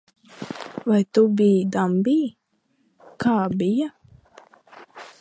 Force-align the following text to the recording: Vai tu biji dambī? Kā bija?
Vai 0.91 1.03
tu 1.17 1.23
biji 1.41 1.69
dambī? 1.75 2.17
Kā 3.25 3.37
bija? 3.63 3.89